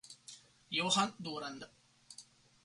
Johann 0.71 1.13
Durand 1.19 1.61